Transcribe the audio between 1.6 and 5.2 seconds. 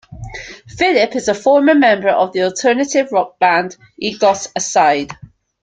member of the alternative rock band Egos Aside.